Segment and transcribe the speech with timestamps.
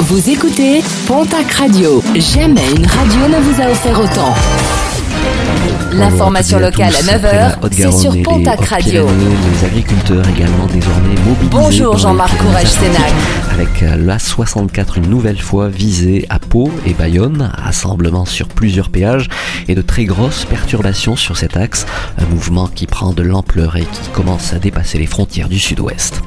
[0.00, 2.02] Vous écoutez Pontac Radio.
[2.14, 4.34] Jamais une radio ne vous a offert autant.
[5.92, 9.06] L'information locale à 9h, c'est sur Pontac Radio.
[9.06, 11.50] Les agriculteurs également désormais mobilisés.
[11.50, 13.12] Bonjour Jean-Marc Courage-Sénac.
[13.52, 18.90] Avec euh, la 64 une nouvelle fois visée à Pau et Bayonne, rassemblement sur plusieurs
[18.90, 19.28] péages
[19.68, 21.86] et de très grosses perturbations sur cet axe,
[22.18, 26.20] un mouvement qui prend de l'ampleur et qui commence à dépasser les frontières du sud-ouest.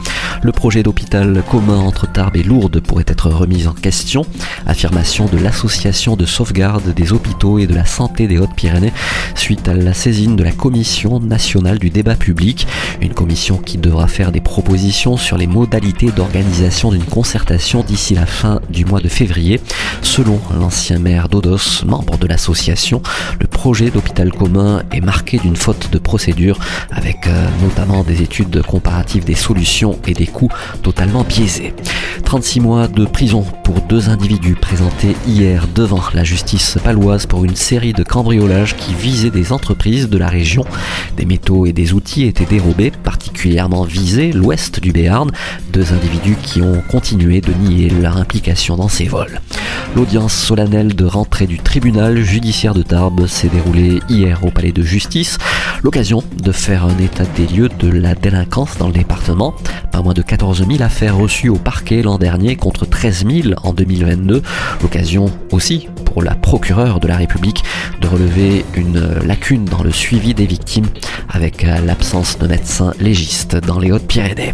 [0.44, 4.26] Le projet d'hôpital commun entre Tarbes et Lourdes pourrait être remis en question.
[4.66, 8.94] Affirmation de l'association de sauvegarde des hôpitaux et de la santé des Hautes-Pyrénées
[9.36, 12.68] suite à la saisine de la Commission nationale du débat public,
[13.02, 18.26] une commission qui devra faire des propositions sur les modalités d'organisation d'une concertation d'ici la
[18.26, 19.60] fin du mois de février.
[20.02, 23.02] Selon l'ancien maire d'Odos, membre de l'association,
[23.40, 26.58] le projet d'hôpital commun est marqué d'une faute de procédure
[26.90, 30.48] avec euh, notamment des études comparatives des solutions et des coûts
[30.84, 31.74] totalement biaisés.
[32.24, 37.58] 36 mois de prison pour deux individus présentés hier devant la justice paloise pour une
[37.58, 40.64] série de cambriolages qui visaient des entreprises de la région.
[41.18, 45.30] Des métaux et des outils étaient dérobés, particulièrement visés l'ouest du Béarn,
[45.74, 49.42] deux individus qui ont continué de nier leur implication dans ces vols.
[49.98, 54.84] L'audience solennelle de rentrée du tribunal judiciaire de Tarbes s'est déroulée hier au palais de
[54.84, 55.40] justice,
[55.82, 59.56] l'occasion de faire un état des lieux de la délinquance dans le département.
[59.92, 63.74] Pas moins de 14 000 affaires reçues au parquet l'an dernier contre 13 000 en
[63.74, 64.44] 2022.
[64.84, 67.64] L'occasion aussi pour la procureure de la République
[68.00, 70.86] de relever une lacune dans le suivi des victimes
[71.28, 74.54] avec l'absence de médecins légistes dans les Hautes-Pyrénées.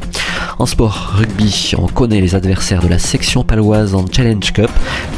[0.59, 4.69] En sport, rugby, on connaît les adversaires de la section paloise en Challenge Cup.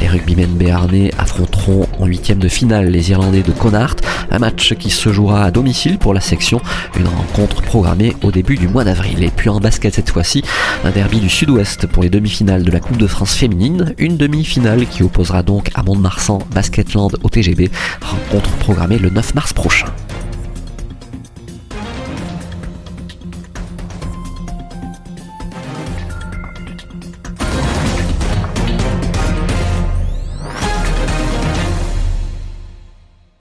[0.02, 4.90] Les rugbymen béarnais affronteront en huitième de finale les Irlandais de Connacht, un match qui
[4.90, 6.62] se jouera à domicile pour la section,
[6.98, 9.24] une rencontre programmée au début du mois d'avril.
[9.24, 10.44] Et puis en basket cette fois-ci,
[10.84, 14.86] un derby du sud-ouest pour les demi-finales de la Coupe de France féminine, une demi-finale
[14.88, 17.70] qui opposera donc à Mont-de-Marsan Basketland au TGB,
[18.02, 19.88] rencontre programmée le 9 mars prochain.